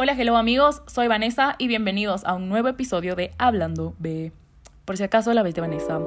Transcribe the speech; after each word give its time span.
Hola, 0.00 0.12
hello 0.12 0.36
amigos, 0.36 0.80
soy 0.86 1.08
Vanessa 1.08 1.56
y 1.58 1.66
bienvenidos 1.66 2.24
a 2.24 2.34
un 2.34 2.48
nuevo 2.48 2.68
episodio 2.68 3.16
de 3.16 3.32
Hablando 3.36 3.96
B. 3.98 4.30
Por 4.84 4.96
si 4.96 5.02
acaso 5.02 5.34
la 5.34 5.42
vez 5.42 5.56
de 5.56 5.60
Vanessa. 5.60 5.98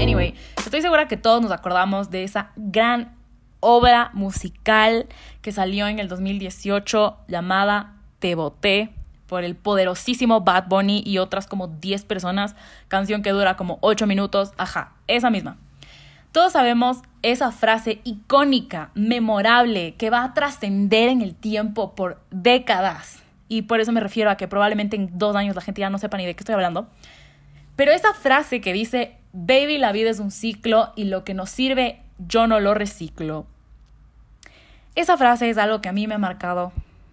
Anyway, 0.00 0.32
estoy 0.56 0.80
segura 0.80 1.06
que 1.06 1.18
todos 1.18 1.42
nos 1.42 1.52
acordamos 1.52 2.08
de 2.08 2.24
esa 2.24 2.52
gran 2.56 3.18
obra 3.60 4.12
musical 4.14 5.08
que 5.42 5.52
salió 5.52 5.88
en 5.88 5.98
el 5.98 6.08
2018 6.08 7.18
llamada 7.28 7.98
Te 8.18 8.34
Boté 8.34 8.94
por 9.26 9.44
el 9.44 9.56
poderosísimo 9.56 10.42
Bad 10.42 10.68
Bunny 10.68 11.02
y 11.04 11.18
otras 11.18 11.46
como 11.46 11.68
10 11.68 12.04
personas, 12.04 12.54
canción 12.88 13.22
que 13.22 13.30
dura 13.30 13.56
como 13.56 13.78
8 13.80 14.06
minutos, 14.06 14.52
ajá, 14.56 14.92
esa 15.06 15.30
misma. 15.30 15.56
Todos 16.32 16.52
sabemos 16.54 16.98
esa 17.22 17.52
frase 17.52 18.00
icónica, 18.02 18.90
memorable, 18.94 19.94
que 19.94 20.10
va 20.10 20.24
a 20.24 20.34
trascender 20.34 21.08
en 21.08 21.22
el 21.22 21.34
tiempo 21.34 21.94
por 21.94 22.20
décadas. 22.30 23.22
Y 23.48 23.62
por 23.62 23.78
eso 23.78 23.92
me 23.92 24.00
refiero 24.00 24.30
a 24.30 24.36
que 24.36 24.48
probablemente 24.48 24.96
en 24.96 25.16
dos 25.16 25.36
años 25.36 25.54
la 25.54 25.62
gente 25.62 25.80
ya 25.80 25.90
no 25.90 25.98
sepa 25.98 26.16
ni 26.16 26.26
de 26.26 26.34
qué 26.34 26.40
estoy 26.40 26.54
hablando. 26.54 26.88
Pero 27.76 27.92
esa 27.92 28.14
frase 28.14 28.60
que 28.60 28.72
dice, 28.72 29.16
baby, 29.32 29.78
la 29.78 29.92
vida 29.92 30.10
es 30.10 30.18
un 30.18 30.32
ciclo 30.32 30.92
y 30.96 31.04
lo 31.04 31.22
que 31.22 31.34
nos 31.34 31.50
sirve, 31.50 32.00
yo 32.18 32.46
no 32.46 32.58
lo 32.58 32.74
reciclo. 32.74 33.46
Esa 34.96 35.16
frase 35.16 35.50
es 35.50 35.58
algo 35.58 35.80
que 35.80 35.88
a 35.88 35.92
mí 35.92 36.06
me 36.06 36.14
ha 36.14 36.18
marcado 36.18 36.72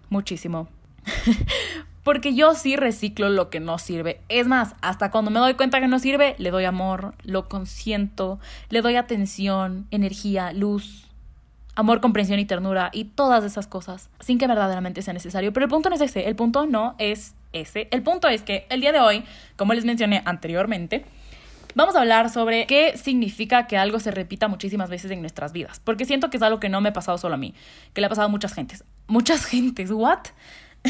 muchísimo. 0.10 0.68
Porque 2.04 2.34
yo 2.34 2.56
sí 2.56 2.76
reciclo 2.76 3.30
lo 3.30 3.50
que 3.50 3.60
no 3.60 3.78
sirve. 3.78 4.22
Es 4.30 4.48
más, 4.48 4.76
hasta 4.82 5.12
cuando 5.12 5.30
me 5.32 5.40
doy 5.40 5.54
cuenta 5.54 5.80
que 5.80 5.88
no 5.88 6.00
sirve, 6.00 6.36
le 6.40 6.52
doy 6.52 6.66
amor, 6.66 7.14
lo 7.24 7.48
consiento, 7.48 8.40
le 8.70 8.82
doy 8.82 8.96
atención, 8.96 9.88
energía, 9.92 10.52
luz, 10.52 11.08
amor, 11.76 12.02
comprensión 12.02 12.40
y 12.40 12.46
ternura 12.46 12.90
y 12.92 13.06
todas 13.06 13.44
esas 13.44 13.68
cosas, 13.68 14.10
sin 14.20 14.38
que 14.38 14.48
verdaderamente 14.48 15.02
sea 15.02 15.14
necesario. 15.14 15.54
Pero 15.54 15.66
el 15.66 15.70
punto 15.70 15.90
no 15.90 15.96
es 15.96 16.02
ese, 16.02 16.28
el 16.28 16.36
punto 16.36 16.66
no 16.66 16.96
es 16.98 17.36
ese. 17.54 17.88
El 17.92 18.02
punto 18.02 18.28
es 18.28 18.42
que 18.42 18.66
el 18.70 18.82
día 18.82 18.92
de 18.92 19.00
hoy, 19.00 19.24
como 19.56 19.74
les 19.74 19.86
mencioné 19.86 20.22
anteriormente, 20.26 21.06
Vamos 21.74 21.96
a 21.96 22.02
hablar 22.02 22.30
sobre 22.30 22.68
qué 22.68 22.98
significa 22.98 23.66
que 23.66 23.78
algo 23.78 24.00
se 24.00 24.12
repita 24.12 24.50
muchísimas 24.50 24.90
veces 24.90 25.10
en 25.12 25.22
nuestras 25.22 25.54
vidas, 25.54 25.80
porque 25.82 26.04
siento 26.04 26.30
que 26.30 26.38
es 26.38 26.44
algo 26.44 26.60
que 26.60 26.68
no 26.68 26.82
me 26.82 26.90
ha 26.90 26.94
pasado 26.94 27.18
solo 27.18 27.36
a 27.36 27.38
mí, 27.38 27.54
que 27.94 28.02
le 28.02 28.08
ha 28.08 28.10
pasado 28.10 28.26
a 28.26 28.30
muchas 28.30 28.54
gentes. 28.54 28.84
Muchas 29.08 29.46
gentes, 29.46 29.90
¿what? 29.92 30.20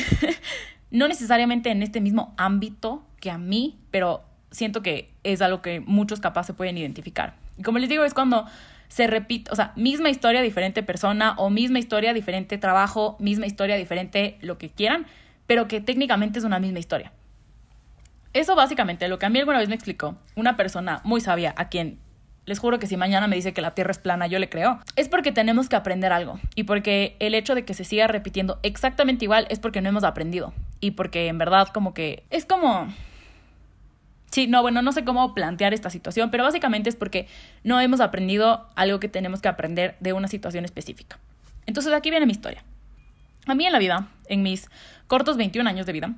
no 0.92 1.08
necesariamente 1.08 1.72
en 1.72 1.84
este 1.84 2.02
mismo 2.02 2.34
ámbito 2.38 3.04
que 3.20 3.32
a 3.32 3.38
mí, 3.38 3.80
pero 3.90 4.24
siento 4.52 4.82
que 4.82 5.10
es 5.24 5.42
algo 5.42 5.62
que 5.62 5.80
muchos 5.80 6.20
capaz 6.20 6.46
se 6.46 6.54
pueden 6.54 6.78
identificar. 6.78 7.36
Y 7.58 7.64
como 7.64 7.80
les 7.80 7.90
digo, 7.90 8.04
es 8.04 8.14
cuando 8.14 8.46
se 8.90 9.08
repite, 9.08 9.50
o 9.52 9.56
sea, 9.56 9.72
misma 9.78 10.10
historia, 10.10 10.42
diferente 10.42 10.84
persona, 10.84 11.36
o 11.38 11.50
misma 11.50 11.80
historia, 11.80 12.14
diferente 12.14 12.58
trabajo, 12.58 13.16
misma 13.20 13.46
historia, 13.46 13.78
diferente 13.78 14.38
lo 14.42 14.58
que 14.58 14.70
quieran, 14.70 15.06
pero 15.48 15.68
que 15.68 15.80
técnicamente 15.80 16.40
es 16.40 16.46
una 16.46 16.60
misma 16.60 16.80
historia. 16.80 17.14
Eso 18.34 18.56
básicamente 18.56 19.08
lo 19.08 19.18
que 19.18 19.26
a 19.26 19.30
mí 19.30 19.40
alguna 19.40 19.60
vez 19.60 19.70
me 19.70 19.76
explicó 19.76 20.18
una 20.36 20.58
persona 20.58 21.02
muy 21.04 21.22
sabia 21.22 21.54
a 21.58 21.70
quien 21.70 22.00
les 22.46 22.60
juro 22.60 22.80
que 22.80 22.88
si 22.88 22.98
mañana 22.98 23.28
me 23.28 23.36
dice 23.36 23.54
que 23.54 23.62
la 23.62 23.76
Tierra 23.76 23.92
es 23.92 24.00
plana, 24.00 24.28
yo 24.28 24.40
le 24.40 24.50
creo. 24.50 24.80
Es 24.96 25.08
porque 25.08 25.32
tenemos 25.32 25.70
que 25.70 25.76
aprender 25.76 26.12
algo. 26.12 26.40
Y 26.56 26.64
porque 26.64 27.16
el 27.20 27.36
hecho 27.36 27.56
de 27.56 27.66
que 27.66 27.74
se 27.74 27.84
siga 27.84 28.08
repitiendo 28.08 28.60
exactamente 28.64 29.26
igual 29.26 29.48
es 29.50 29.60
porque 29.60 29.82
no 29.82 29.90
hemos 29.90 30.04
aprendido. 30.04 30.54
Y 30.82 30.92
porque 30.92 31.28
en 31.28 31.38
verdad 31.38 31.70
como 31.70 31.94
que 31.94 32.24
es 32.30 32.46
como... 32.46 32.94
Sí, 34.32 34.48
no, 34.48 34.62
bueno, 34.62 34.82
no 34.82 34.92
sé 34.94 35.04
cómo 35.04 35.34
plantear 35.34 35.74
esta 35.74 35.90
situación, 35.90 36.32
pero 36.32 36.44
básicamente 36.44 36.90
es 36.90 36.96
porque 36.96 37.28
no 37.64 37.80
hemos 37.80 38.00
aprendido 38.00 38.68
algo 38.76 39.00
que 39.00 39.10
tenemos 39.10 39.42
que 39.42 39.50
aprender 39.50 39.96
de 40.00 40.14
una 40.14 40.28
situación 40.28 40.66
específica. 40.66 41.20
Entonces 41.66 41.94
aquí 41.94 42.10
viene 42.10 42.26
mi 42.26 42.32
historia. 42.32 42.64
A 43.46 43.56
mí 43.56 43.66
en 43.66 43.74
la 43.74 43.80
vida, 43.80 44.08
en 44.28 44.42
mis 44.42 44.70
cortos 45.08 45.38
21 45.38 45.70
años 45.70 45.86
de 45.86 45.94
vida, 45.94 46.14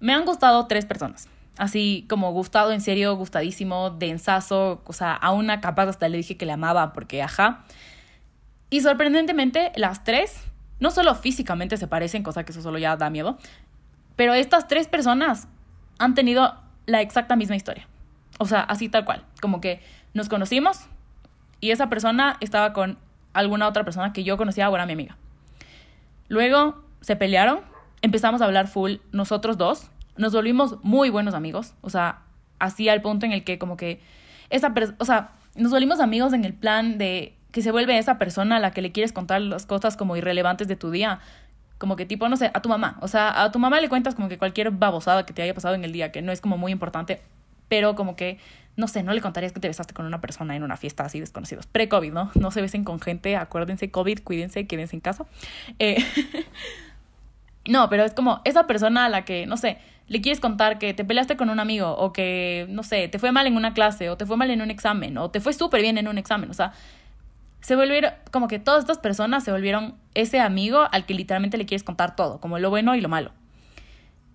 me 0.00 0.14
han 0.14 0.24
gustado 0.24 0.66
tres 0.66 0.86
personas 0.86 1.28
así 1.58 2.06
como 2.08 2.32
gustado 2.32 2.72
en 2.72 2.80
serio, 2.80 3.14
gustadísimo, 3.16 3.90
densazo, 3.90 4.80
o 4.86 4.92
sea, 4.92 5.12
a 5.12 5.32
una 5.32 5.60
capaz 5.60 5.88
hasta 5.88 6.08
le 6.08 6.16
dije 6.16 6.36
que 6.36 6.46
le 6.46 6.52
amaba 6.52 6.92
porque 6.92 7.22
ajá. 7.22 7.64
Y 8.70 8.80
sorprendentemente 8.80 9.72
las 9.74 10.04
tres, 10.04 10.40
no 10.78 10.90
solo 10.90 11.14
físicamente 11.14 11.76
se 11.76 11.88
parecen, 11.88 12.22
cosa 12.22 12.44
que 12.44 12.52
eso 12.52 12.62
solo 12.62 12.78
ya 12.78 12.96
da 12.96 13.10
miedo, 13.10 13.38
pero 14.18 14.34
estas 14.34 14.66
tres 14.66 14.88
personas 14.88 15.46
han 16.00 16.16
tenido 16.16 16.56
la 16.86 17.02
exacta 17.02 17.36
misma 17.36 17.54
historia. 17.54 17.86
O 18.40 18.46
sea, 18.46 18.62
así 18.62 18.88
tal 18.88 19.04
cual, 19.04 19.24
como 19.40 19.60
que 19.60 19.80
nos 20.12 20.28
conocimos 20.28 20.88
y 21.60 21.70
esa 21.70 21.88
persona 21.88 22.36
estaba 22.40 22.72
con 22.72 22.98
alguna 23.32 23.68
otra 23.68 23.84
persona 23.84 24.12
que 24.12 24.24
yo 24.24 24.36
conocía, 24.36 24.68
bueno, 24.68 24.84
mi 24.86 24.94
amiga. 24.94 25.16
Luego 26.26 26.82
se 27.00 27.14
pelearon, 27.14 27.60
empezamos 28.02 28.42
a 28.42 28.46
hablar 28.46 28.66
full 28.66 28.96
nosotros 29.12 29.56
dos 29.56 29.92
nos 30.16 30.32
volvimos 30.32 30.82
muy 30.82 31.10
buenos 31.10 31.34
amigos, 31.34 31.74
o 31.80 31.88
sea, 31.88 32.22
así 32.58 32.88
al 32.88 33.02
punto 33.02 33.24
en 33.24 33.30
el 33.30 33.44
que 33.44 33.56
como 33.60 33.76
que 33.76 34.00
esa 34.50 34.74
persona, 34.74 34.96
o 34.98 35.04
sea, 35.04 35.30
nos 35.54 35.70
volvimos 35.70 36.00
amigos 36.00 36.32
en 36.32 36.44
el 36.44 36.54
plan 36.54 36.98
de 36.98 37.36
que 37.52 37.62
se 37.62 37.70
vuelve 37.70 37.96
esa 37.98 38.18
persona 38.18 38.56
a 38.56 38.58
la 38.58 38.72
que 38.72 38.82
le 38.82 38.90
quieres 38.90 39.12
contar 39.12 39.40
las 39.42 39.64
cosas 39.64 39.96
como 39.96 40.16
irrelevantes 40.16 40.66
de 40.66 40.74
tu 40.74 40.90
día. 40.90 41.20
Como 41.78 41.96
que 41.96 42.06
tipo, 42.06 42.28
no 42.28 42.36
sé, 42.36 42.50
a 42.52 42.60
tu 42.60 42.68
mamá. 42.68 42.98
O 43.00 43.08
sea, 43.08 43.42
a 43.42 43.52
tu 43.52 43.58
mamá 43.58 43.80
le 43.80 43.88
cuentas 43.88 44.14
como 44.14 44.28
que 44.28 44.36
cualquier 44.36 44.70
babosada 44.70 45.24
que 45.24 45.32
te 45.32 45.42
haya 45.42 45.54
pasado 45.54 45.74
en 45.74 45.84
el 45.84 45.92
día, 45.92 46.12
que 46.12 46.22
no 46.22 46.32
es 46.32 46.40
como 46.40 46.58
muy 46.58 46.72
importante, 46.72 47.22
pero 47.68 47.94
como 47.94 48.16
que, 48.16 48.38
no 48.76 48.88
sé, 48.88 49.02
no 49.02 49.12
le 49.12 49.20
contarías 49.20 49.52
que 49.52 49.60
te 49.60 49.68
besaste 49.68 49.94
con 49.94 50.06
una 50.06 50.20
persona 50.20 50.56
en 50.56 50.62
una 50.62 50.76
fiesta 50.76 51.04
así 51.04 51.20
desconocidos. 51.20 51.66
Pre-COVID, 51.66 52.12
¿no? 52.12 52.30
No 52.34 52.50
se 52.50 52.60
besen 52.60 52.84
con 52.84 53.00
gente, 53.00 53.36
acuérdense, 53.36 53.90
COVID, 53.90 54.20
cuídense, 54.24 54.66
quédense 54.66 54.96
en 54.96 55.00
casa. 55.00 55.26
Eh, 55.78 56.04
no, 57.66 57.88
pero 57.88 58.04
es 58.04 58.12
como 58.12 58.40
esa 58.44 58.66
persona 58.66 59.04
a 59.04 59.08
la 59.08 59.24
que, 59.24 59.46
no 59.46 59.56
sé, 59.56 59.78
le 60.08 60.20
quieres 60.20 60.40
contar 60.40 60.78
que 60.78 60.94
te 60.94 61.04
peleaste 61.04 61.36
con 61.36 61.50
un 61.50 61.60
amigo 61.60 61.92
o 61.96 62.12
que, 62.12 62.66
no 62.70 62.82
sé, 62.82 63.08
te 63.08 63.18
fue 63.18 63.30
mal 63.30 63.46
en 63.46 63.56
una 63.56 63.74
clase 63.74 64.10
o 64.10 64.16
te 64.16 64.26
fue 64.26 64.36
mal 64.36 64.50
en 64.50 64.62
un 64.62 64.70
examen 64.70 65.18
o 65.18 65.30
te 65.30 65.40
fue 65.40 65.52
súper 65.52 65.82
bien 65.82 65.98
en 65.98 66.08
un 66.08 66.18
examen, 66.18 66.50
o 66.50 66.54
sea, 66.54 66.72
se 67.60 67.76
volvieron, 67.76 68.12
como 68.30 68.48
que 68.48 68.58
todas 68.58 68.80
estas 68.80 68.98
personas 68.98 69.44
se 69.44 69.52
volvieron 69.52 69.96
ese 70.14 70.40
amigo 70.40 70.86
al 70.90 71.06
que 71.06 71.14
literalmente 71.14 71.58
le 71.58 71.66
quieres 71.66 71.84
contar 71.84 72.16
todo, 72.16 72.40
como 72.40 72.58
lo 72.58 72.70
bueno 72.70 72.94
y 72.94 73.00
lo 73.00 73.08
malo. 73.08 73.32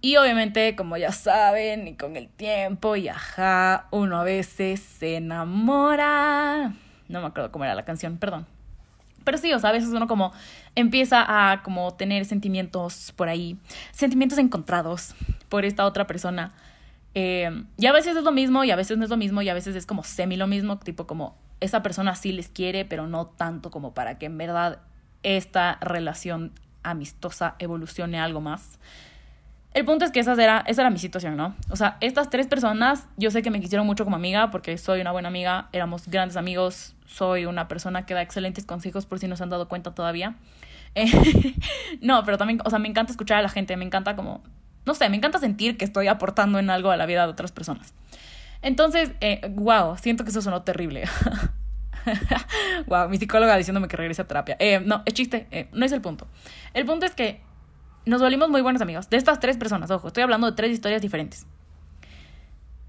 Y 0.01 0.17
obviamente, 0.17 0.75
como 0.75 0.97
ya 0.97 1.11
saben, 1.13 1.87
y 1.87 1.95
con 1.95 2.17
el 2.17 2.27
tiempo, 2.27 2.97
y 2.97 3.07
ajá, 3.07 3.87
uno 3.91 4.19
a 4.19 4.23
veces 4.25 4.81
se 4.81 5.15
enamora. 5.15 6.73
No 7.07 7.21
me 7.21 7.27
acuerdo 7.27 7.51
cómo 7.51 7.63
era 7.63 7.73
la 7.73 7.85
canción, 7.85 8.17
perdón. 8.17 8.45
Pero 9.23 9.37
sí, 9.37 9.53
o 9.53 9.59
sea, 9.59 9.69
a 9.69 9.73
veces 9.73 9.89
uno 9.89 10.07
como 10.07 10.33
empieza 10.75 11.23
a 11.51 11.63
como 11.63 11.93
tener 11.93 12.25
sentimientos 12.25 13.13
por 13.15 13.29
ahí, 13.29 13.57
sentimientos 13.91 14.37
encontrados 14.39 15.15
por 15.47 15.63
esta 15.63 15.85
otra 15.85 16.05
persona. 16.05 16.53
Eh, 17.15 17.63
y 17.77 17.85
a 17.85 17.93
veces 17.93 18.17
es 18.17 18.23
lo 18.23 18.31
mismo 18.31 18.63
y 18.65 18.71
a 18.71 18.75
veces 18.75 18.97
no 18.97 19.05
es 19.05 19.09
lo 19.09 19.17
mismo 19.17 19.41
y 19.41 19.49
a 19.49 19.53
veces 19.53 19.75
es 19.75 19.85
como 19.85 20.03
semi 20.03 20.35
lo 20.35 20.47
mismo, 20.47 20.79
tipo 20.79 21.07
como 21.07 21.37
esa 21.63 21.81
persona 21.81 22.15
sí 22.15 22.31
les 22.31 22.49
quiere, 22.49 22.85
pero 22.85 23.07
no 23.07 23.27
tanto 23.27 23.71
como 23.71 23.93
para 23.93 24.17
que 24.17 24.25
en 24.25 24.37
verdad 24.37 24.79
esta 25.23 25.77
relación 25.81 26.51
amistosa 26.83 27.55
evolucione 27.59 28.19
algo 28.19 28.41
más. 28.41 28.79
El 29.73 29.85
punto 29.85 30.05
es 30.05 30.11
que 30.11 30.19
esa 30.19 30.33
era, 30.33 30.63
esa 30.67 30.81
era 30.81 30.91
mi 30.91 30.99
situación, 30.99 31.35
¿no? 31.35 31.55
O 31.71 31.75
sea, 31.75 31.97
estas 31.99 32.29
tres 32.29 32.45
personas, 32.45 33.07
yo 33.17 33.31
sé 33.31 33.41
que 33.41 33.49
me 33.49 33.59
quisieron 33.59 33.87
mucho 33.87 34.03
como 34.03 34.15
amiga 34.15 34.51
porque 34.51 34.77
soy 34.77 35.01
una 35.01 35.11
buena 35.11 35.29
amiga, 35.29 35.69
éramos 35.71 36.07
grandes 36.07 36.37
amigos, 36.37 36.95
soy 37.07 37.45
una 37.45 37.67
persona 37.67 38.05
que 38.05 38.13
da 38.13 38.21
excelentes 38.21 38.65
consejos 38.65 39.05
por 39.07 39.17
si 39.17 39.27
no 39.27 39.35
se 39.35 39.43
han 39.43 39.49
dado 39.49 39.67
cuenta 39.67 39.95
todavía. 39.95 40.35
no, 42.01 42.23
pero 42.23 42.37
también, 42.37 42.59
o 42.63 42.69
sea, 42.69 42.77
me 42.77 42.87
encanta 42.87 43.11
escuchar 43.11 43.39
a 43.39 43.41
la 43.41 43.49
gente, 43.49 43.75
me 43.77 43.85
encanta 43.85 44.15
como, 44.15 44.43
no 44.85 44.93
sé, 44.93 45.09
me 45.09 45.17
encanta 45.17 45.39
sentir 45.39 45.75
que 45.77 45.85
estoy 45.85 46.07
aportando 46.07 46.59
en 46.59 46.69
algo 46.69 46.91
a 46.91 46.97
la 46.97 47.07
vida 47.07 47.25
de 47.25 47.31
otras 47.31 47.51
personas. 47.51 47.95
Entonces, 48.61 49.11
eh, 49.21 49.41
wow, 49.55 49.97
siento 49.97 50.23
que 50.23 50.29
eso 50.29 50.41
sonó 50.41 50.61
terrible. 50.61 51.03
wow, 52.87 53.09
mi 53.09 53.17
psicóloga 53.17 53.57
diciéndome 53.57 53.87
que 53.87 53.97
regrese 53.97 54.21
a 54.21 54.27
terapia. 54.27 54.55
Eh, 54.59 54.79
no, 54.79 55.03
es 55.05 55.13
chiste, 55.13 55.47
eh, 55.51 55.67
no 55.71 55.85
es 55.85 55.91
el 55.91 56.01
punto. 56.01 56.27
El 56.73 56.85
punto 56.85 57.05
es 57.05 57.13
que 57.13 57.41
nos 58.05 58.21
volvimos 58.21 58.49
muy 58.49 58.61
buenos 58.61 58.81
amigos. 58.81 59.09
De 59.09 59.17
estas 59.17 59.39
tres 59.39 59.57
personas, 59.57 59.89
ojo, 59.91 60.07
estoy 60.07 60.23
hablando 60.23 60.47
de 60.47 60.55
tres 60.55 60.71
historias 60.71 61.01
diferentes. 61.01 61.45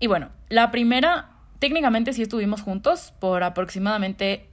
Y 0.01 0.07
bueno, 0.07 0.31
la 0.49 0.71
primera, 0.71 1.31
técnicamente 1.59 2.13
sí 2.13 2.23
estuvimos 2.23 2.63
juntos 2.63 3.13
por 3.21 3.43
aproximadamente 3.43 4.47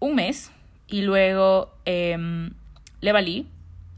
un 0.00 0.16
mes. 0.16 0.52
Y 0.86 1.02
luego 1.02 1.74
em, 1.84 2.52
le 3.00 3.12
valí. 3.12 3.48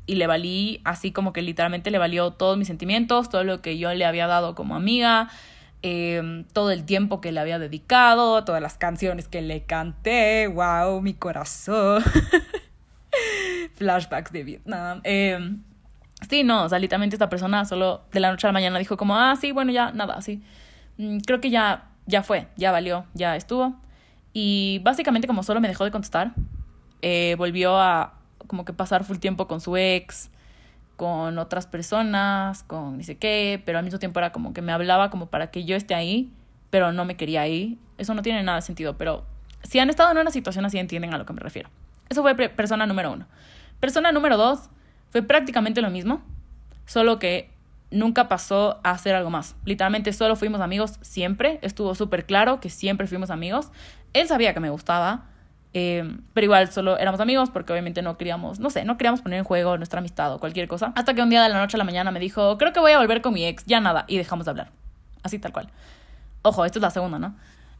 Y 0.06 0.17
le 0.17 0.26
valí 0.26 0.81
así 0.84 1.12
como 1.12 1.32
que 1.32 1.43
literalmente 1.43 1.90
le 1.90 1.99
valió 1.99 2.31
todos 2.32 2.58
mis 2.58 2.69
sentimientos, 2.69 3.31
todo 3.31 3.43
lo 3.43 3.62
que 3.62 3.78
yo 3.78 3.93
le 3.94 4.05
había 4.05 4.26
dado 4.26 4.55
como 4.55 4.76
amiga, 4.76 5.31
em, 5.84 6.44
todo 6.52 6.70
el 6.70 6.84
tiempo 6.84 7.20
que 7.20 7.31
le 7.31 7.40
había 7.40 7.58
dedicado, 7.58 8.42
todas 8.44 8.62
las 8.62 8.76
canciones 8.78 9.28
que 9.28 9.42
le 9.42 9.62
canté. 9.64 10.48
¡Wow! 10.48 11.00
Mi 11.00 11.14
corazón. 11.14 12.02
Flashbacks 13.75 14.32
de 14.32 14.42
Vietnam. 14.42 15.00
Eh, 15.04 15.56
Sí, 16.31 16.42
no, 16.42 16.64
o 16.64 16.69
sea, 16.70 16.78
literalmente 16.78 17.16
esta 17.16 17.28
persona 17.28 17.66
solo 17.66 18.02
de 18.10 18.19
la 18.19 18.31
noche 18.31 18.46
a 18.46 18.48
la 18.48 18.54
mañana 18.54 18.78
dijo 18.78 18.96
como, 18.96 19.19
ah, 19.19 19.36
sí, 19.38 19.52
bueno, 19.52 19.72
ya, 19.72 19.92
nada, 19.92 20.22
sí. 20.22 20.42
Mm, 20.96 21.19
creo 21.19 21.38
que 21.38 21.50
ya 21.50 21.90
ya 22.06 22.22
fue, 22.22 22.48
ya 22.56 22.72
valió, 22.72 23.06
ya 23.14 23.36
estuvo. 23.36 23.75
Y 24.32 24.81
básicamente 24.82 25.26
como 25.26 25.42
solo 25.42 25.60
me 25.60 25.69
dejó 25.69 25.84
de 25.84 25.90
contestar, 25.90 26.32
eh, 27.02 27.34
volvió 27.38 27.78
a 27.78 28.14
como 28.46 28.64
que 28.64 28.72
pasar 28.72 29.04
full 29.04 29.19
tiempo 29.19 29.46
con 29.46 29.60
su 29.60 29.76
ex, 29.76 30.31
con 30.96 31.38
otras 31.38 31.67
personas, 31.67 32.62
con 32.62 32.96
ni 32.99 33.05
sé 33.05 33.17
qué, 33.17 33.62
pero 33.64 33.79
al 33.79 33.85
mismo 33.85 33.99
tiempo 33.99 34.20
era 34.20 34.32
como 34.32 34.52
que 34.52 34.62
me 34.62 34.73
hablaba 34.73 35.11
como 35.11 35.26
para 35.26 35.50
que 35.50 35.64
yo 35.64 35.76
esté 35.76 35.94
ahí, 35.94 36.32
pero 36.70 36.93
no 36.93 37.05
me 37.05 37.17
quería 37.17 37.43
ahí. 37.43 37.79
Eso 37.99 38.14
no 38.14 38.23
tiene 38.23 38.43
nada 38.43 38.56
de 38.56 38.62
sentido, 38.62 38.96
pero 38.96 39.25
si 39.62 39.79
han 39.79 39.91
estado 39.91 40.11
en 40.12 40.19
una 40.19 40.31
situación 40.31 40.64
así 40.64 40.79
entienden 40.79 41.14
a 41.14 41.19
lo 41.19 41.26
que 41.26 41.32
me 41.32 41.41
refiero. 41.41 41.70
Eso 42.08 42.23
fue 42.23 42.35
persona 42.35 42.87
número 42.87 43.12
uno. 43.12 43.26
Persona 43.81 44.12
número 44.12 44.37
dos 44.37 44.70
fue 45.11 45.23
prácticamente 45.23 45.81
lo 45.81 45.91
mismo, 45.91 46.23
solo 46.87 47.19
que 47.19 47.50
nunca 47.91 48.29
pasó 48.29 48.81
a 48.82 48.91
hacer 48.91 49.14
algo 49.14 49.31
más. 49.31 49.56
Literalmente 49.64 50.12
solo 50.12 50.37
fuimos 50.37 50.61
amigos 50.61 50.99
siempre. 51.00 51.58
Estuvo 51.62 51.94
súper 51.94 52.26
claro 52.26 52.61
que 52.61 52.70
siempre 52.70 53.06
fuimos 53.06 53.31
amigos. 53.31 53.70
Él 54.12 54.29
sabía 54.29 54.55
que 54.55 54.61
me 54.61 54.70
gustaba, 54.70 55.26
eh, 55.76 56.16
pero 56.32 56.44
igual 56.44 56.70
solo 56.70 56.96
éramos 56.98 57.20
amigos 57.20 57.50
porque 57.50 57.72
obviamente 57.72 58.00
no 58.00 58.16
queríamos, 58.16 58.60
no 58.60 58.70
sé, 58.70 58.84
no 58.84 58.96
queríamos 58.96 59.20
poner 59.20 59.40
en 59.40 59.44
juego 59.44 59.76
nuestra 59.76 59.98
amistad 59.98 60.32
o 60.32 60.38
cualquier 60.38 60.68
cosa. 60.68 60.92
Hasta 60.94 61.14
que 61.14 61.20
un 61.20 61.30
día 61.30 61.42
de 61.42 61.48
la 61.48 61.58
noche 61.58 61.76
a 61.76 61.78
la 61.78 61.84
mañana 61.84 62.12
me 62.12 62.20
dijo, 62.20 62.56
creo 62.58 62.72
que 62.72 62.78
voy 62.78 62.92
a 62.92 62.98
volver 62.98 63.20
con 63.20 63.34
mi 63.34 63.44
ex, 63.44 63.64
ya 63.66 63.80
nada, 63.80 64.04
y 64.06 64.16
dejamos 64.16 64.46
de 64.46 64.50
hablar. 64.50 64.70
Así 65.24 65.40
tal 65.40 65.52
cual. 65.52 65.68
Ojo, 66.42 66.64
esta 66.64 66.78
es 66.78 66.82
la 66.82 66.90
segunda, 66.90 67.18
¿no? 67.18 67.34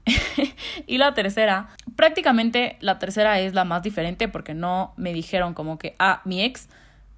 y 0.87 0.99
la 0.99 1.14
tercera, 1.14 1.69
prácticamente 1.94 2.76
la 2.81 2.99
tercera 2.99 3.38
es 3.38 3.55
la 3.55 3.64
más 3.64 3.82
diferente 3.82 4.29
porque 4.29 4.55
no 4.55 4.93
me 4.96 5.12
dijeron 5.12 5.55
como 5.55 5.79
que, 5.79 5.94
ah, 6.00 6.20
mi 6.25 6.43
ex, 6.43 6.69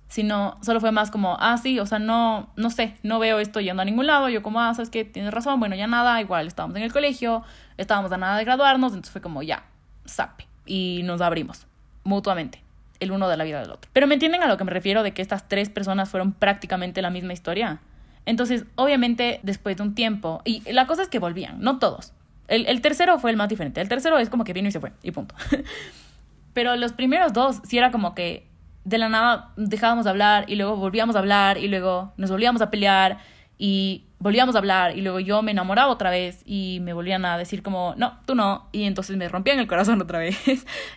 sino 0.09 0.59
solo 0.63 0.81
fue 0.81 0.93
más 0.93 1.11
como, 1.11 1.39
ah, 1.41 1.57
sí, 1.57 1.81
o 1.81 1.87
sea, 1.87 1.99
no, 1.99 2.51
no 2.57 2.69
sé, 2.69 2.97
no 3.03 3.19
veo 3.19 3.41
esto 3.41 3.61
yendo 3.61 3.81
a 3.81 3.85
ningún 3.87 4.07
lado, 4.07 4.29
yo 4.29 4.43
como, 4.43 4.61
ah, 4.61 4.75
sabes 4.75 4.91
que 4.91 5.05
tienes 5.05 5.33
razón, 5.33 5.59
bueno, 5.59 5.75
ya 5.75 5.87
nada, 5.87 6.21
igual 6.21 6.47
estábamos 6.47 6.77
en 6.77 6.83
el 6.83 6.93
colegio, 6.93 7.43
estábamos 7.79 8.13
a 8.13 8.19
nada 8.19 8.37
de 8.37 8.45
graduarnos, 8.45 8.93
entonces 8.93 9.11
fue 9.11 9.23
como, 9.23 9.43
ya, 9.43 9.65
sape, 10.05 10.47
y 10.67 11.03
nos 11.05 11.21
abrimos, 11.21 11.67
mutuamente, 12.05 12.63
el 13.01 13.13
uno 13.13 13.29
de 13.29 13.37
la 13.37 13.45
vida 13.45 13.61
del 13.61 13.71
otro. 13.71 13.91
Pero 13.93 14.07
me 14.07 14.15
entienden 14.15 14.43
a 14.43 14.47
lo 14.47 14.57
que 14.57 14.65
me 14.65 14.71
refiero 14.71 15.03
de 15.03 15.13
que 15.13 15.23
estas 15.23 15.49
tres 15.49 15.69
personas 15.69 16.09
fueron 16.09 16.33
prácticamente 16.33 17.03
la 17.03 17.11
misma 17.11 17.33
historia. 17.33 17.81
Entonces, 18.25 18.65
obviamente, 18.75 19.41
después 19.43 19.77
de 19.77 19.83
un 19.83 19.95
tiempo, 19.95 20.43
y 20.45 20.61
la 20.73 20.87
cosa 20.87 21.03
es 21.03 21.09
que 21.09 21.19
volvían, 21.19 21.61
no 21.61 21.79
todos. 21.79 22.13
El, 22.49 22.67
el 22.67 22.81
tercero 22.81 23.19
fue 23.19 23.31
el 23.31 23.37
más 23.37 23.49
diferente, 23.49 23.81
el 23.81 23.89
tercero 23.89 24.19
es 24.19 24.31
como 24.31 24.45
que 24.45 24.53
vino 24.53 24.69
y 24.69 24.73
se 24.73 24.81
fue, 24.81 24.93
y 25.03 25.11
punto. 25.13 25.35
Pero 26.53 26.75
los 26.77 26.93
primeros 26.93 27.33
dos 27.33 27.61
sí 27.65 27.77
era 27.79 27.91
como 27.91 28.15
que 28.15 28.47
de 28.85 28.99
la 28.99 29.09
nada 29.09 29.51
dejábamos 29.57 30.05
de 30.05 30.11
hablar 30.11 30.45
y 30.49 30.55
luego 30.55 30.77
volvíamos 30.77 31.17
a 31.17 31.19
hablar 31.19 31.59
y 31.59 31.69
luego 31.69 32.13
nos 32.17 32.31
volvíamos 32.31 32.63
a 32.63 32.71
pelear 32.71 33.19
y 33.59 34.06
volvíamos 34.19 34.55
a 34.55 34.59
hablar 34.59 34.97
y 34.97 35.03
luego 35.03 35.21
yo 35.21 35.43
me 35.43 35.51
enamoraba 35.51 35.93
otra 35.93 36.11
vez 36.11 36.43
y 36.45 36.79
me 36.83 36.93
volvían 36.93 37.25
a 37.25 37.37
decir 37.37 37.63
como, 37.63 37.95
no, 37.97 38.19
tú 38.27 38.35
no, 38.35 38.69
y 38.73 38.85
entonces 38.85 39.17
me 39.17 39.29
rompían 39.29 39.59
el 39.59 39.67
corazón 39.67 40.01
otra 40.03 40.19
vez. 40.19 40.37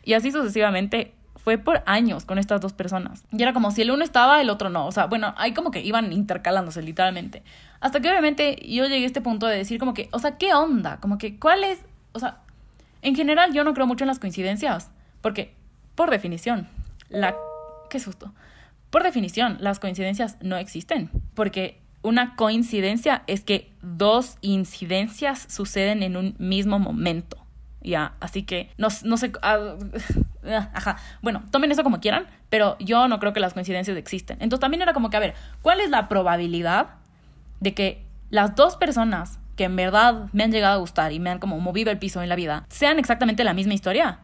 y 0.04 0.14
así 0.14 0.32
sucesivamente 0.32 1.14
fue 1.36 1.58
por 1.58 1.84
años 1.86 2.26
con 2.26 2.38
estas 2.38 2.62
dos 2.62 2.74
personas. 2.74 3.24
Y 3.32 3.42
era 3.42 3.54
como 3.54 3.72
si 3.72 3.82
el 3.82 3.92
uno 3.92 4.04
estaba, 4.04 4.42
el 4.42 4.50
otro 4.50 4.70
no. 4.70 4.86
O 4.86 4.92
sea, 4.92 5.06
bueno, 5.06 5.34
ahí 5.38 5.54
como 5.54 5.72
que 5.72 5.82
iban 5.82 6.12
intercalándose 6.12 6.82
literalmente. 6.82 7.44
Hasta 7.80 8.02
que 8.02 8.10
obviamente 8.10 8.58
yo 8.68 8.86
llegué 8.86 9.04
a 9.04 9.08
este 9.08 9.22
punto 9.22 9.48
de 9.48 9.58
decir 9.58 9.80
como 9.80 9.94
que, 9.94 10.10
o 10.12 10.20
sea, 10.20 10.38
¿qué 10.38 10.54
onda? 10.54 10.98
Como 11.00 11.18
que, 11.18 11.40
¿cuál 11.40 11.64
es? 11.64 11.80
O 12.12 12.20
sea, 12.20 12.40
en 13.02 13.16
general 13.16 13.54
yo 13.54 13.64
no 13.64 13.74
creo 13.74 13.88
mucho 13.88 14.04
en 14.04 14.10
las 14.10 14.20
coincidencias, 14.20 14.92
porque, 15.22 15.54
por 15.96 16.10
definición, 16.10 16.68
la 17.08 17.36
qué 17.90 18.00
susto. 18.00 18.34
Por 18.90 19.04
definición, 19.04 19.58
las 19.60 19.80
coincidencias 19.80 20.38
no 20.42 20.58
existen, 20.58 21.10
porque 21.36 21.79
una 22.02 22.36
coincidencia 22.36 23.24
es 23.28 23.44
que 23.44 23.72
dos 23.82 24.38
incidencias 24.42 25.46
suceden 25.50 26.04
en 26.04 26.18
un 26.18 26.36
mismo 26.38 26.80
momento. 26.80 27.38
Ya, 27.82 28.14
así 28.20 28.44
que 28.44 28.72
no, 28.78 28.88
no 29.04 29.18
sé. 29.18 29.32
Ah, 30.42 30.72
ajá. 30.74 30.96
Bueno, 31.22 31.44
tomen 31.52 31.70
eso 31.70 31.84
como 31.84 32.00
quieran, 32.00 32.26
pero 32.50 32.78
yo 32.80 33.10
no 33.10 33.20
creo 33.20 33.34
que 33.34 33.42
las 33.42 33.54
coincidencias 33.54 33.98
existen. 33.98 34.38
Entonces 34.40 34.62
también 34.62 34.82
era 34.82 34.94
como 34.94 35.10
que, 35.10 35.18
a 35.18 35.20
ver, 35.20 35.34
¿cuál 35.62 35.82
es 35.82 35.90
la 35.90 36.08
probabilidad 36.08 36.92
de 37.60 37.74
que 37.74 38.06
las 38.30 38.56
dos 38.56 38.78
personas 38.78 39.38
que 39.58 39.66
en 39.66 39.76
verdad 39.76 40.30
me 40.32 40.46
han 40.46 40.52
llegado 40.52 40.76
a 40.76 40.78
gustar 40.78 41.12
y 41.12 41.20
me 41.20 41.30
han 41.30 41.40
como 41.40 41.60
movido 41.60 41.92
el 41.92 42.00
piso 42.00 42.24
en 42.24 42.30
la 42.30 42.38
vida 42.38 42.66
sean 42.70 43.00
exactamente 43.00 43.44
la 43.44 43.54
misma 43.54 43.74
historia? 43.74 44.22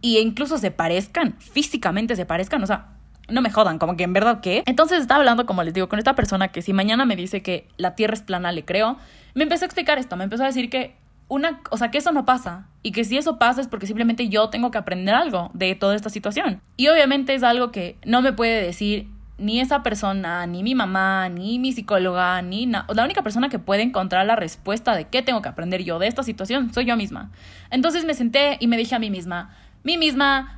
y 0.00 0.18
incluso 0.18 0.58
se 0.58 0.70
parezcan, 0.70 1.36
físicamente 1.38 2.16
se 2.16 2.26
parezcan, 2.26 2.62
o 2.62 2.66
sea, 2.66 2.95
no 3.28 3.42
me 3.42 3.50
jodan, 3.50 3.78
como 3.78 3.96
que 3.96 4.04
en 4.04 4.12
verdad 4.12 4.40
qué. 4.40 4.62
Entonces 4.66 5.00
estaba 5.00 5.20
hablando, 5.20 5.46
como 5.46 5.62
les 5.62 5.74
digo, 5.74 5.88
con 5.88 5.98
esta 5.98 6.14
persona 6.14 6.48
que 6.48 6.62
si 6.62 6.72
mañana 6.72 7.04
me 7.04 7.16
dice 7.16 7.42
que 7.42 7.68
la 7.76 7.94
Tierra 7.94 8.14
es 8.14 8.22
plana, 8.22 8.52
le 8.52 8.64
creo. 8.64 8.96
Me 9.34 9.42
empezó 9.42 9.64
a 9.64 9.66
explicar 9.66 9.98
esto, 9.98 10.16
me 10.16 10.24
empezó 10.24 10.44
a 10.44 10.46
decir 10.46 10.70
que 10.70 10.96
una, 11.28 11.60
o 11.70 11.76
sea, 11.76 11.90
que 11.90 11.98
eso 11.98 12.12
no 12.12 12.24
pasa 12.24 12.66
y 12.82 12.92
que 12.92 13.04
si 13.04 13.16
eso 13.16 13.38
pasa 13.38 13.60
es 13.60 13.66
porque 13.66 13.86
simplemente 13.86 14.28
yo 14.28 14.48
tengo 14.48 14.70
que 14.70 14.78
aprender 14.78 15.14
algo 15.14 15.50
de 15.54 15.74
toda 15.74 15.96
esta 15.96 16.08
situación. 16.08 16.60
Y 16.76 16.88
obviamente 16.88 17.34
es 17.34 17.42
algo 17.42 17.72
que 17.72 17.96
no 18.04 18.22
me 18.22 18.32
puede 18.32 18.62
decir 18.62 19.08
ni 19.38 19.60
esa 19.60 19.82
persona, 19.82 20.46
ni 20.46 20.62
mi 20.62 20.74
mamá, 20.74 21.28
ni 21.28 21.58
mi 21.58 21.72
psicóloga, 21.72 22.40
ni. 22.42 22.66
La 22.66 23.04
única 23.04 23.22
persona 23.22 23.48
que 23.48 23.58
puede 23.58 23.82
encontrar 23.82 24.24
la 24.24 24.36
respuesta 24.36 24.96
de 24.96 25.06
qué 25.06 25.22
tengo 25.22 25.42
que 25.42 25.48
aprender 25.48 25.84
yo 25.84 25.98
de 25.98 26.06
esta 26.06 26.22
situación 26.22 26.72
soy 26.72 26.86
yo 26.86 26.96
misma. 26.96 27.30
Entonces 27.70 28.04
me 28.04 28.14
senté 28.14 28.56
y 28.60 28.66
me 28.66 28.76
dije 28.76 28.94
a 28.94 28.98
mí 28.98 29.10
misma, 29.10 29.54
mí 29.82 29.98
misma, 29.98 30.55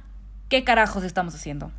¿qué 0.48 0.64
carajos 0.64 1.04
estamos 1.04 1.34
haciendo? 1.34 1.70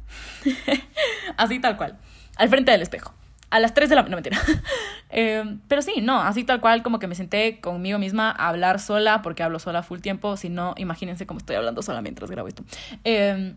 así 1.38 1.60
tal 1.60 1.78
cual, 1.78 1.98
al 2.38 2.50
frente 2.50 2.72
del 2.72 2.82
espejo. 2.82 3.14
A 3.52 3.60
las 3.60 3.74
3 3.74 3.90
de 3.90 3.96
la... 3.96 4.04
No, 4.04 4.16
mentira. 4.16 4.40
eh, 5.10 5.44
pero 5.68 5.82
sí, 5.82 6.02
no, 6.02 6.22
así 6.22 6.44
tal 6.44 6.62
cual 6.62 6.84
como 6.84 7.00
que 7.00 7.08
me 7.08 7.16
senté 7.16 7.60
conmigo 7.60 7.98
misma 7.98 8.30
a 8.30 8.50
hablar 8.50 8.80
sola, 8.80 9.22
porque 9.24 9.42
hablo 9.42 9.58
sola 9.58 9.82
full 9.82 10.00
tiempo, 10.00 10.38
si 10.38 10.50
no, 10.50 10.76
imagínense 10.78 11.26
cómo 11.26 11.40
estoy 11.40 11.56
hablando 11.56 11.82
sola 11.82 12.02
mientras 12.02 12.30
grabo 12.30 12.48
esto. 12.48 12.64
Eh, 13.04 13.56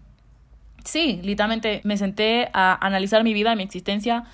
sí, 0.84 1.20
literalmente 1.22 1.82
me 1.84 1.98
senté 1.98 2.48
a 2.54 2.74
analizar 2.84 3.22
mi 3.22 3.34
vida, 3.34 3.54
mi 3.54 3.64
existencia, 3.64 4.24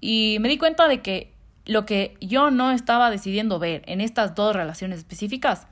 y 0.00 0.38
me 0.40 0.48
di 0.48 0.58
cuenta 0.58 0.88
de 0.88 1.02
que 1.02 1.32
lo 1.66 1.86
que 1.86 2.16
yo 2.20 2.50
no 2.50 2.72
estaba 2.72 3.10
decidiendo 3.10 3.58
ver 3.60 3.82
en 3.86 4.00
estas 4.00 4.34
dos 4.34 4.56
relaciones 4.56 4.98
específicas 4.98 5.68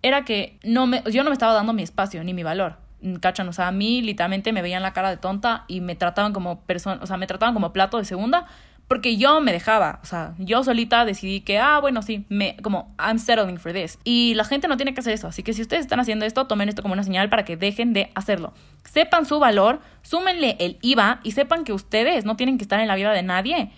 era 0.00 0.24
que 0.24 0.58
no 0.62 0.86
me, 0.86 1.02
yo 1.10 1.22
no 1.22 1.30
me 1.30 1.34
estaba 1.34 1.52
dando 1.52 1.72
mi 1.72 1.82
espacio 1.82 2.22
ni 2.24 2.32
mi 2.32 2.42
valor. 2.42 2.76
¿Cachan? 3.20 3.48
O 3.48 3.52
sea, 3.52 3.68
a 3.68 3.72
mí 3.72 4.02
literalmente 4.02 4.52
me 4.52 4.62
veían 4.62 4.82
la 4.82 4.92
cara 4.92 5.10
de 5.10 5.16
tonta 5.16 5.64
y 5.68 5.80
me 5.80 5.94
trataban 5.94 6.32
como 6.32 6.60
persona, 6.62 7.00
o 7.02 7.06
sea, 7.06 7.16
me 7.16 7.26
trataban 7.26 7.54
como 7.54 7.72
plato 7.72 7.98
de 7.98 8.04
segunda 8.04 8.46
porque 8.88 9.16
yo 9.16 9.40
me 9.40 9.52
dejaba, 9.52 10.00
o 10.02 10.06
sea, 10.06 10.34
yo 10.38 10.62
solita 10.62 11.04
decidí 11.04 11.40
que, 11.40 11.58
ah, 11.58 11.78
bueno, 11.80 12.02
sí, 12.02 12.26
me, 12.28 12.56
como, 12.62 12.94
I'm 12.98 13.18
settling 13.18 13.58
for 13.58 13.72
this. 13.72 13.98
Y 14.04 14.34
la 14.34 14.44
gente 14.44 14.68
no 14.68 14.76
tiene 14.76 14.92
que 14.92 15.00
hacer 15.00 15.14
eso, 15.14 15.28
así 15.28 15.42
que 15.42 15.54
si 15.54 15.62
ustedes 15.62 15.82
están 15.82 16.00
haciendo 16.00 16.26
esto, 16.26 16.46
tomen 16.46 16.68
esto 16.68 16.82
como 16.82 16.92
una 16.92 17.02
señal 17.02 17.30
para 17.30 17.44
que 17.44 17.56
dejen 17.56 17.94
de 17.94 18.10
hacerlo. 18.14 18.52
Sepan 18.84 19.24
su 19.24 19.38
valor, 19.38 19.80
súmenle 20.02 20.56
el 20.60 20.78
IVA 20.82 21.20
y 21.22 21.32
sepan 21.32 21.64
que 21.64 21.72
ustedes 21.72 22.24
no 22.24 22.36
tienen 22.36 22.58
que 22.58 22.64
estar 22.64 22.78
en 22.80 22.88
la 22.88 22.94
vida 22.94 23.12
de 23.12 23.22
nadie 23.22 23.70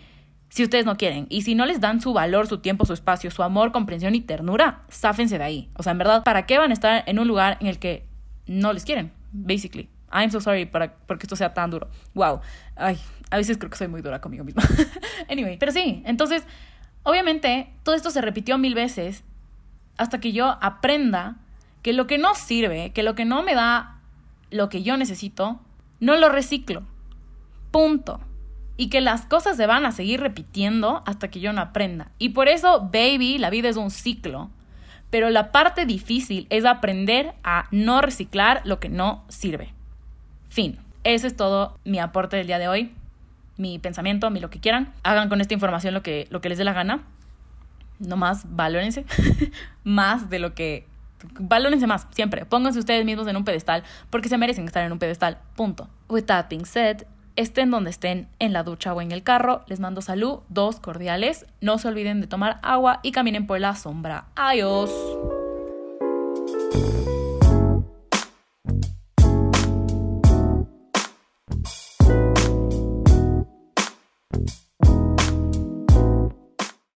si 0.48 0.64
ustedes 0.64 0.86
no 0.86 0.96
quieren. 0.96 1.26
Y 1.28 1.42
si 1.42 1.54
no 1.54 1.66
les 1.66 1.80
dan 1.80 2.00
su 2.00 2.12
valor, 2.12 2.46
su 2.46 2.58
tiempo, 2.58 2.84
su 2.84 2.92
espacio, 2.92 3.30
su 3.30 3.42
amor, 3.42 3.72
comprensión 3.72 4.14
y 4.14 4.20
ternura, 4.20 4.82
sáfense 4.88 5.38
de 5.38 5.44
ahí. 5.44 5.70
O 5.74 5.82
sea, 5.82 5.92
en 5.92 5.98
verdad, 5.98 6.24
¿para 6.24 6.46
qué 6.46 6.58
van 6.58 6.70
a 6.70 6.74
estar 6.74 7.04
en 7.06 7.18
un 7.18 7.28
lugar 7.28 7.58
en 7.60 7.68
el 7.68 7.78
que 7.78 8.06
no 8.46 8.72
les 8.72 8.84
quieren? 8.84 9.12
Basically. 9.44 9.88
I'm 10.10 10.30
so 10.30 10.40
sorry 10.40 10.66
para, 10.66 10.94
porque 11.06 11.24
esto 11.24 11.36
sea 11.36 11.52
tan 11.52 11.70
duro. 11.70 11.88
Wow. 12.14 12.40
Ay, 12.76 12.98
a 13.30 13.36
veces 13.36 13.58
creo 13.58 13.70
que 13.70 13.76
soy 13.76 13.88
muy 13.88 14.02
dura 14.02 14.20
conmigo 14.20 14.44
misma. 14.44 14.62
anyway, 15.28 15.56
pero 15.58 15.72
sí, 15.72 16.02
entonces, 16.06 16.44
obviamente, 17.02 17.72
todo 17.82 17.94
esto 17.94 18.10
se 18.10 18.20
repitió 18.20 18.58
mil 18.58 18.74
veces 18.74 19.24
hasta 19.96 20.20
que 20.20 20.32
yo 20.32 20.58
aprenda 20.60 21.36
que 21.82 21.92
lo 21.92 22.06
que 22.06 22.18
no 22.18 22.34
sirve, 22.34 22.92
que 22.92 23.02
lo 23.02 23.14
que 23.14 23.24
no 23.24 23.42
me 23.42 23.54
da 23.54 24.00
lo 24.50 24.68
que 24.68 24.82
yo 24.82 24.96
necesito, 24.96 25.60
no 26.00 26.16
lo 26.16 26.28
reciclo. 26.28 26.82
Punto 27.70 28.20
y 28.76 28.88
que 28.88 29.00
las 29.00 29.22
cosas 29.22 29.56
se 29.56 29.66
van 29.66 29.86
a 29.86 29.92
seguir 29.92 30.20
repitiendo 30.20 31.02
hasta 31.06 31.28
que 31.28 31.40
yo 31.40 31.52
no 31.52 31.60
aprenda. 31.60 32.10
Y 32.18 32.30
por 32.30 32.48
eso, 32.48 32.88
baby, 32.92 33.38
la 33.38 33.50
vida 33.50 33.68
es 33.68 33.76
un 33.76 33.90
ciclo. 33.90 34.50
Pero 35.10 35.30
la 35.30 35.52
parte 35.52 35.86
difícil 35.86 36.46
es 36.50 36.64
aprender 36.64 37.34
a 37.44 37.68
no 37.70 38.00
reciclar 38.00 38.62
lo 38.64 38.80
que 38.80 38.88
no 38.88 39.24
sirve. 39.28 39.72
Fin. 40.48 40.78
Ese 41.04 41.28
es 41.28 41.36
todo 41.36 41.78
mi 41.84 41.98
aporte 42.00 42.36
del 42.36 42.48
día 42.48 42.58
de 42.58 42.68
hoy. 42.68 42.92
Mi 43.56 43.78
pensamiento, 43.78 44.30
mi 44.30 44.40
lo 44.40 44.50
que 44.50 44.58
quieran. 44.58 44.92
Hagan 45.02 45.28
con 45.28 45.40
esta 45.40 45.54
información 45.54 45.94
lo 45.94 46.02
que, 46.02 46.26
lo 46.30 46.40
que 46.40 46.48
les 46.48 46.58
dé 46.58 46.64
la 46.64 46.72
gana. 46.72 47.04
No 47.98 48.16
más, 48.16 48.44
valórense. 48.54 49.04
más 49.84 50.28
de 50.28 50.38
lo 50.38 50.54
que 50.54 50.86
valórense 51.38 51.86
más, 51.86 52.06
siempre. 52.10 52.44
Pónganse 52.44 52.78
ustedes 52.78 53.04
mismos 53.04 53.26
en 53.26 53.36
un 53.36 53.44
pedestal 53.44 53.84
porque 54.10 54.28
se 54.28 54.38
merecen 54.38 54.66
estar 54.66 54.84
en 54.84 54.92
un 54.92 54.98
pedestal. 54.98 55.38
Punto. 55.54 55.88
With 56.08 56.24
that 56.24 56.46
being 56.48 56.66
said, 56.66 57.04
estén 57.36 57.70
donde 57.70 57.90
estén, 57.90 58.28
en 58.38 58.52
la 58.52 58.62
ducha 58.62 58.92
o 58.92 59.00
en 59.00 59.12
el 59.12 59.22
carro. 59.22 59.62
Les 59.66 59.80
mando 59.80 60.02
salud, 60.02 60.40
dos 60.48 60.80
cordiales. 60.80 61.46
No 61.60 61.78
se 61.78 61.88
olviden 61.88 62.20
de 62.20 62.26
tomar 62.26 62.58
agua 62.62 63.00
y 63.02 63.12
caminen 63.12 63.46
por 63.46 63.60
la 63.60 63.74
sombra. 63.74 64.26
Adiós. 64.34 64.90